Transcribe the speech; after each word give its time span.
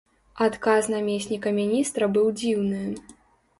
Адказ 0.45 0.87
намесніка 0.93 1.53
міністра 1.59 2.11
быў 2.19 2.35
дзіўны. 2.43 2.83